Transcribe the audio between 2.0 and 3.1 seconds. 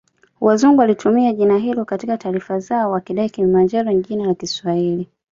taarifa zao